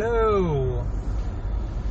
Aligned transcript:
Hello. 0.00 0.86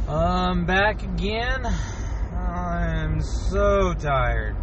I'm 0.07 0.65
back 0.65 1.03
again. 1.03 1.65
I'm 1.65 3.21
so 3.21 3.93
tired. 3.95 4.55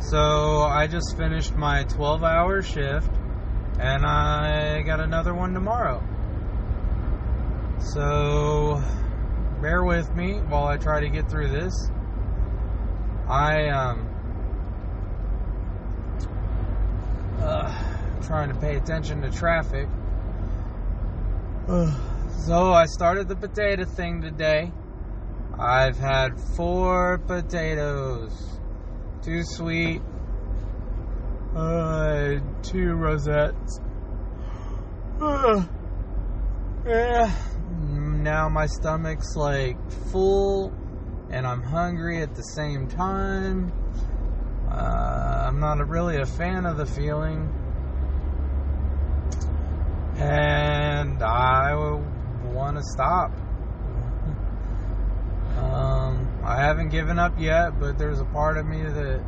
So, 0.00 0.60
I 0.60 0.86
just 0.86 1.16
finished 1.16 1.54
my 1.54 1.84
12 1.84 2.22
hour 2.22 2.60
shift 2.60 3.08
and 3.80 4.04
I 4.04 4.82
got 4.82 5.00
another 5.00 5.32
one 5.32 5.54
tomorrow. 5.54 6.02
So, 7.78 8.82
bear 9.62 9.82
with 9.82 10.14
me 10.14 10.34
while 10.34 10.66
I 10.66 10.76
try 10.76 11.00
to 11.00 11.08
get 11.08 11.30
through 11.30 11.48
this. 11.48 11.72
I 13.26 13.68
um 13.70 14.06
uh, 17.40 17.74
trying 18.20 18.52
to 18.52 18.60
pay 18.60 18.76
attention 18.76 19.22
to 19.22 19.30
traffic. 19.30 19.88
So 22.38 22.72
I 22.72 22.84
started 22.86 23.28
the 23.28 23.36
potato 23.36 23.84
thing 23.84 24.20
today. 24.20 24.70
I've 25.58 25.96
had 25.96 26.38
four 26.56 27.18
potatoes, 27.18 28.58
two 29.22 29.42
sweet, 29.44 30.02
uh, 31.56 32.34
two 32.62 32.94
russets. 32.94 33.80
Uh, 35.20 35.64
yeah. 36.86 37.34
Now 37.80 38.48
my 38.48 38.66
stomach's 38.66 39.36
like 39.36 39.78
full, 40.10 40.72
and 41.30 41.46
I'm 41.46 41.62
hungry 41.62 42.20
at 42.20 42.34
the 42.34 42.42
same 42.42 42.88
time. 42.88 43.72
Uh, 44.70 45.44
I'm 45.46 45.60
not 45.60 45.86
really 45.88 46.20
a 46.20 46.26
fan 46.26 46.66
of 46.66 46.76
the 46.76 46.86
feeling, 46.86 47.48
and 50.16 50.43
stop. 52.92 53.30
um, 55.58 56.28
I 56.44 56.56
haven't 56.56 56.90
given 56.90 57.18
up 57.18 57.38
yet, 57.38 57.78
but 57.80 57.98
there's 57.98 58.20
a 58.20 58.24
part 58.26 58.58
of 58.58 58.66
me 58.66 58.82
that 58.82 59.24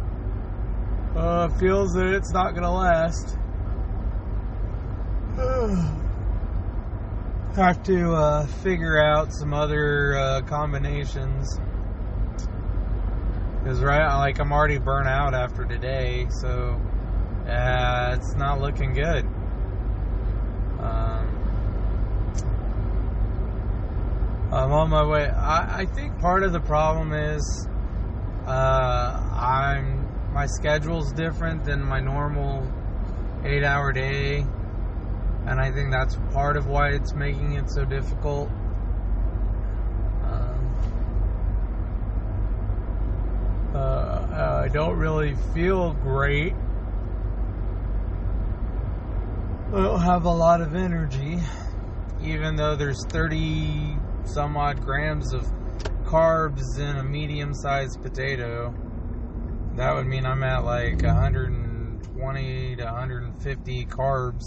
uh, 1.17 1.49
feels 1.59 1.93
that 1.93 2.07
it's 2.07 2.33
not 2.33 2.51
going 2.51 2.63
to 2.63 2.71
last. 2.71 3.39
Have 7.57 7.83
to 7.85 8.13
uh, 8.13 8.47
figure 8.63 9.03
out 9.03 9.33
some 9.33 9.55
other 9.55 10.17
uh, 10.17 10.43
combinations. 10.43 11.59
Because, 13.63 13.81
right, 13.81 14.19
like, 14.19 14.39
I'm 14.39 14.53
already 14.53 14.79
burnt 14.79 15.09
out 15.09 15.35
after 15.35 15.65
today, 15.65 16.27
so 16.29 16.79
it's 17.47 18.35
not 18.35 18.61
looking 18.61 18.93
good. 18.93 19.25
Um, 20.81 21.16
I'm 24.57 24.73
on 24.73 24.89
my 24.89 25.05
way. 25.05 25.29
I, 25.29 25.81
I 25.81 25.85
think 25.85 26.19
part 26.19 26.43
of 26.43 26.51
the 26.51 26.61
problem 26.61 27.13
is 27.13 27.69
uh, 28.47 28.51
I'm 28.51 30.33
my 30.33 30.47
schedule's 30.47 31.13
different 31.13 31.65
than 31.65 31.83
my 31.83 32.01
normal 32.01 32.67
eight 33.45 33.65
hour 33.65 33.93
day, 33.93 34.47
and 35.47 35.61
I 35.61 35.71
think 35.73 35.91
that's 35.91 36.17
part 36.33 36.57
of 36.57 36.69
why 36.69 36.93
it's 36.93 37.13
making 37.13 37.53
it 37.53 37.71
so 37.71 37.85
difficult. 37.85 38.49
Um, 40.23 40.75
uh, 43.75 44.63
I 44.65 44.69
don't 44.69 44.97
really 44.97 45.35
feel 45.53 45.93
great. 45.93 46.55
I 49.69 49.83
don't 49.83 50.01
have 50.01 50.25
a 50.25 50.33
lot 50.33 50.63
of 50.63 50.75
energy, 50.75 51.41
even 52.23 52.57
though 52.57 52.75
there's 52.75 53.05
30 53.11 53.99
some 54.27 54.57
odd 54.57 54.83
grams 54.83 55.33
of 55.33 55.45
carbs 56.05 56.79
in 56.79 56.97
a 56.97 57.05
medium 57.05 57.55
sized 57.55 58.03
potato. 58.03 58.75
That 59.75 59.95
would 59.95 60.07
mean 60.07 60.27
I'm 60.27 60.43
at 60.43 60.65
like 60.65 61.03
120 61.03 62.77
to 62.77 62.85
150 62.85 63.87
carbs 63.87 64.43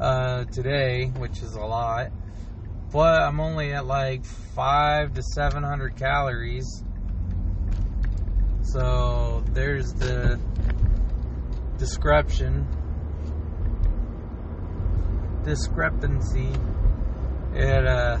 uh, 0.00 0.44
today, 0.44 1.06
which 1.16 1.42
is 1.42 1.54
a 1.54 1.64
lot. 1.64 2.10
But 2.92 3.22
I'm 3.22 3.40
only 3.40 3.72
at 3.72 3.86
like 3.86 4.24
five 4.24 5.14
to 5.14 5.22
700 5.22 5.96
calories. 5.96 6.84
So 8.62 9.44
there's 9.52 9.92
the 9.94 10.40
discrepan 11.78 12.66
discrepancy. 15.44 16.50
It 17.54 17.86
uh 17.86 18.18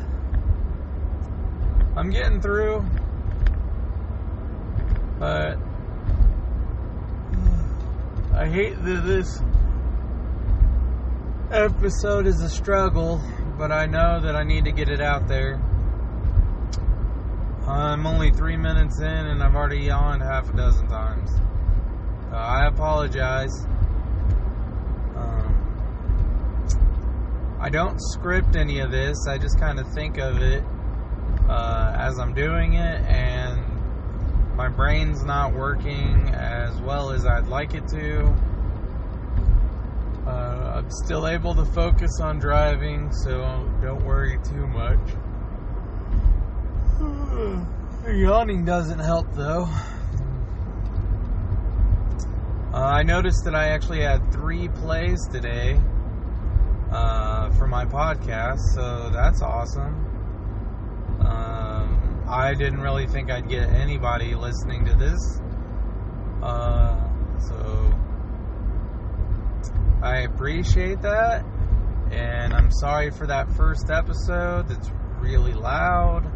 I'm 1.98 2.10
getting 2.10 2.40
through, 2.40 2.86
but 5.18 5.58
I 8.32 8.46
hate 8.46 8.80
that 8.84 9.02
this 9.04 9.42
episode 11.50 12.28
is 12.28 12.40
a 12.40 12.48
struggle, 12.48 13.20
but 13.58 13.72
I 13.72 13.86
know 13.86 14.20
that 14.20 14.36
I 14.36 14.44
need 14.44 14.66
to 14.66 14.70
get 14.70 14.88
it 14.88 15.00
out 15.00 15.26
there. 15.26 15.60
I'm 17.66 18.06
only 18.06 18.30
three 18.30 18.56
minutes 18.56 19.00
in 19.00 19.08
and 19.08 19.42
I've 19.42 19.56
already 19.56 19.80
yawned 19.80 20.22
half 20.22 20.48
a 20.54 20.56
dozen 20.56 20.86
times. 20.86 21.32
So 22.30 22.36
I 22.36 22.68
apologize. 22.68 23.66
Um, 25.16 25.58
I 27.60 27.68
don't 27.70 28.00
script 28.00 28.54
any 28.54 28.78
of 28.78 28.92
this, 28.92 29.26
I 29.26 29.36
just 29.36 29.58
kind 29.58 29.80
of 29.80 29.92
think 29.92 30.18
of 30.18 30.40
it 30.40 30.62
uh, 30.62 30.77
as 32.08 32.18
I'm 32.18 32.32
doing 32.32 32.72
it, 32.72 33.02
and 33.02 33.60
my 34.56 34.68
brain's 34.68 35.24
not 35.24 35.52
working 35.52 36.30
as 36.30 36.80
well 36.80 37.10
as 37.10 37.26
I'd 37.26 37.48
like 37.48 37.74
it 37.74 37.86
to. 37.88 38.24
Uh, 40.26 40.72
I'm 40.76 40.90
still 40.90 41.28
able 41.28 41.54
to 41.54 41.66
focus 41.66 42.18
on 42.22 42.38
driving, 42.38 43.12
so 43.12 43.70
don't 43.82 44.02
worry 44.06 44.38
too 44.42 44.66
much. 44.68 44.98
Yawning 48.10 48.64
doesn't 48.64 49.00
help 49.00 49.30
though. 49.34 49.68
Uh, 52.72 52.84
I 52.84 53.02
noticed 53.02 53.44
that 53.44 53.54
I 53.54 53.68
actually 53.68 54.00
had 54.00 54.32
three 54.32 54.68
plays 54.68 55.28
today 55.30 55.78
uh, 56.90 57.50
for 57.50 57.66
my 57.66 57.84
podcast, 57.84 58.60
so 58.74 59.10
that's 59.10 59.42
awesome. 59.42 60.07
I 62.28 62.52
didn't 62.52 62.80
really 62.80 63.06
think 63.06 63.30
I'd 63.30 63.48
get 63.48 63.70
anybody 63.70 64.34
listening 64.34 64.84
to 64.84 64.94
this. 64.94 65.40
Uh, 66.42 67.08
so 67.40 67.94
I 70.02 70.18
appreciate 70.18 71.00
that. 71.02 71.44
And 72.10 72.52
I'm 72.52 72.70
sorry 72.70 73.10
for 73.10 73.26
that 73.26 73.50
first 73.56 73.90
episode 73.90 74.68
that's 74.68 74.90
really 75.20 75.54
loud. 75.54 76.26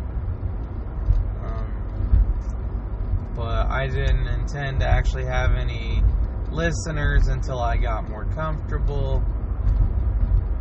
Um, 1.44 1.72
but 3.34 3.66
I 3.66 3.86
didn't 3.86 4.28
intend 4.28 4.80
to 4.80 4.86
actually 4.86 5.26
have 5.26 5.52
any 5.52 6.02
listeners 6.50 7.28
until 7.28 7.58
I 7.60 7.76
got 7.76 8.08
more 8.08 8.24
comfortable. 8.34 9.22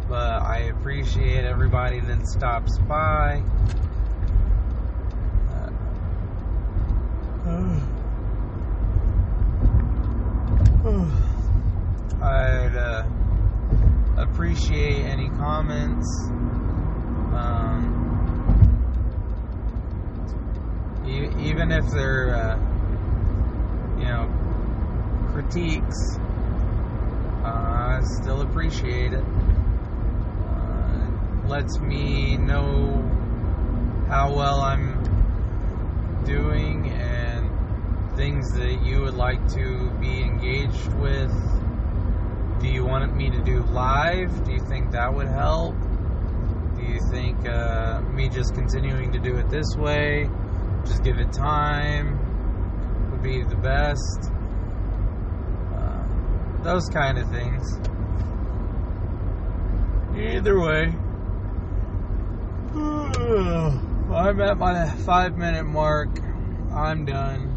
But 0.09 0.42
I 0.42 0.72
appreciate 0.78 1.46
everybody 1.46 2.02
that 2.02 2.28
stops 2.28 2.78
by. 2.80 3.44
I'd 12.22 12.75
uh, 12.75 13.06
appreciate 14.18 15.06
any 15.06 15.30
comments. 15.30 16.06
Um, 17.33 17.95
e- 21.06 21.31
even 21.50 21.71
if 21.71 21.89
they're, 21.92 22.36
uh, 22.36 22.57
you 24.00 24.04
know, 24.04 24.27
critiques, 25.31 26.18
uh, 27.45 27.48
I 27.48 28.01
still 28.04 28.42
appreciate 28.42 29.13
it. 29.13 29.24
Uh, 30.50 31.48
lets 31.48 31.80
me 31.80 32.36
know 32.36 33.01
how 34.10 34.33
well 34.36 34.60
I'm 34.60 35.00
doing 36.25 36.90
things 38.21 38.53
that 38.53 38.85
you 38.85 39.01
would 39.01 39.15
like 39.15 39.41
to 39.51 39.89
be 40.00 40.21
engaged 40.21 40.94
with. 41.00 41.33
Do 42.62 42.68
you 42.68 42.85
want 42.85 43.15
me 43.15 43.31
to 43.31 43.41
do 43.41 43.63
live? 43.63 44.45
Do 44.45 44.51
you 44.51 44.59
think 44.59 44.91
that 44.91 45.12
would 45.12 45.27
help? 45.27 45.73
Do 46.77 46.83
you 46.83 47.00
think 47.09 47.50
uh, 47.50 48.01
me 48.13 48.29
just 48.29 48.53
continuing 48.53 49.12
to 49.13 49.18
do 49.18 49.38
it 49.38 49.50
this 49.50 49.75
way, 49.75 50.29
just 50.85 51.03
give 51.03 51.18
it 51.18 51.33
time, 51.33 53.09
would 53.09 53.23
be 53.23 53.41
the 53.41 53.56
best? 53.56 54.29
Uh, 55.74 56.03
those 56.62 56.88
kind 56.89 57.17
of 57.17 57.27
things. 57.31 57.75
Either 60.15 60.59
way, 60.59 60.94
I'm 64.13 64.41
at 64.41 64.59
my 64.59 64.91
five 65.07 65.35
minute 65.39 65.65
mark. 65.65 66.09
I'm 66.71 67.06
done. 67.06 67.50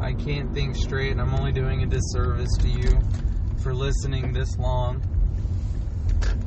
I 0.00 0.12
can't 0.12 0.54
think 0.54 0.76
straight, 0.76 1.12
and 1.12 1.20
I'm 1.20 1.34
only 1.34 1.52
doing 1.52 1.82
a 1.82 1.86
disservice 1.86 2.56
to 2.60 2.68
you 2.68 3.00
for 3.62 3.74
listening 3.74 4.32
this 4.32 4.56
long. 4.58 5.02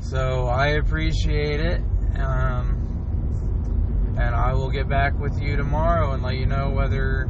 So 0.01 0.47
I 0.47 0.67
appreciate 0.67 1.59
it. 1.59 1.81
Um, 2.17 4.15
and 4.17 4.35
I 4.35 4.53
will 4.53 4.69
get 4.69 4.87
back 4.87 5.17
with 5.19 5.41
you 5.41 5.55
tomorrow 5.55 6.11
and 6.11 6.21
let 6.21 6.35
you 6.35 6.45
know 6.45 6.69
whether 6.69 7.29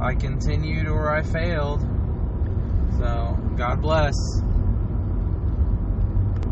I 0.00 0.14
continued 0.14 0.86
or 0.86 1.10
I 1.10 1.22
failed. 1.22 1.80
So, 2.98 3.38
God 3.56 3.80
bless. 3.80 4.14